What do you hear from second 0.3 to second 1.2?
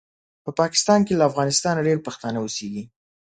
په پاکستان کې